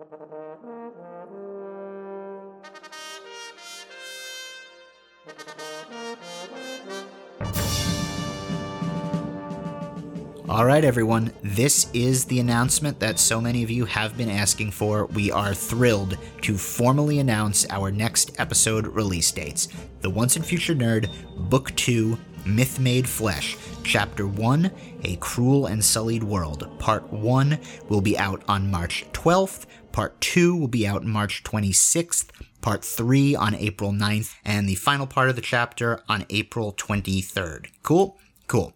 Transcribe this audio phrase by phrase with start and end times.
[0.00, 0.06] All
[10.64, 15.04] right, everyone, this is the announcement that so many of you have been asking for.
[15.06, 19.68] We are thrilled to formally announce our next episode release dates
[20.00, 21.10] The Once and Future Nerd,
[21.50, 23.56] Book 2, Myth Made Flesh.
[23.84, 24.70] Chapter 1,
[25.04, 26.68] A Cruel and Sullied World.
[26.78, 29.66] Part 1 will be out on March 12th.
[29.92, 32.28] Part 2 will be out March 26th.
[32.60, 34.34] Part 3 on April 9th.
[34.44, 37.68] And the final part of the chapter on April 23rd.
[37.82, 38.18] Cool?
[38.46, 38.74] Cool.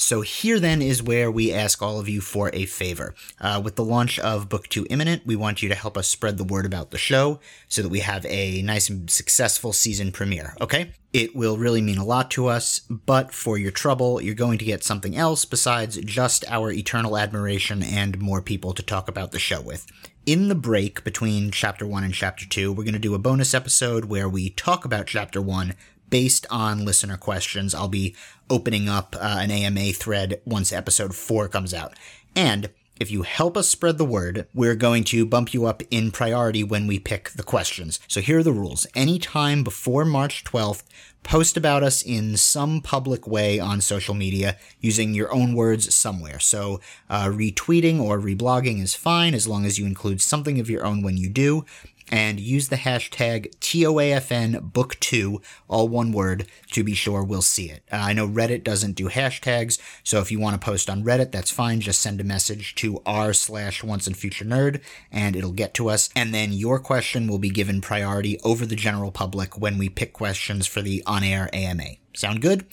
[0.00, 3.14] So here then is where we ask all of you for a favor.
[3.38, 6.38] Uh, with the launch of Book 2 imminent, we want you to help us spread
[6.38, 10.56] the word about the show so that we have a nice and successful season premiere,
[10.58, 10.92] okay?
[11.12, 14.64] It will really mean a lot to us, but for your trouble, you're going to
[14.64, 19.38] get something else besides just our eternal admiration and more people to talk about the
[19.38, 19.86] show with.
[20.24, 23.52] In the break between chapter 1 and chapter 2, we're going to do a bonus
[23.52, 25.74] episode where we talk about chapter 1
[26.10, 27.74] based on listener questions.
[27.74, 28.14] I'll be
[28.48, 31.94] opening up uh, an AMA thread once episode four comes out.
[32.36, 36.10] And if you help us spread the word, we're going to bump you up in
[36.10, 37.98] priority when we pick the questions.
[38.06, 38.86] So here are the rules.
[38.94, 40.82] Anytime before March 12th,
[41.22, 46.38] post about us in some public way on social media using your own words somewhere.
[46.38, 50.84] So uh, retweeting or reblogging is fine as long as you include something of your
[50.84, 51.64] own when you do
[52.10, 57.70] and use the hashtag TOAFN book 2, all one word, to be sure we'll see
[57.70, 57.82] it.
[57.92, 61.30] Uh, I know Reddit doesn't do hashtags, so if you want to post on Reddit,
[61.30, 61.80] that's fine.
[61.80, 64.80] Just send a message to r slash once and future nerd,
[65.10, 66.10] and it'll get to us.
[66.16, 70.12] And then your question will be given priority over the general public when we pick
[70.12, 71.96] questions for the on air AMA.
[72.12, 72.64] Sound good?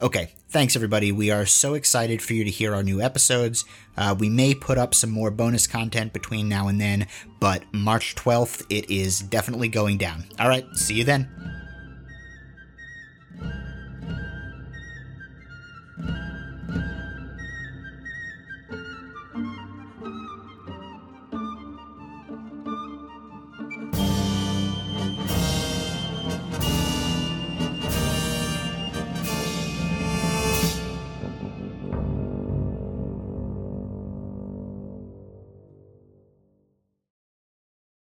[0.00, 1.12] Okay, thanks everybody.
[1.12, 3.64] We are so excited for you to hear our new episodes.
[3.96, 7.06] Uh, we may put up some more bonus content between now and then,
[7.40, 10.24] but March 12th, it is definitely going down.
[10.38, 11.45] All right, see you then.